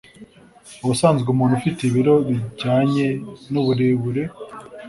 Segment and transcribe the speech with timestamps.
[0.83, 3.05] Ubusanzwe umuntu ufite ibiro bijyanye
[3.51, 4.23] n'uburebure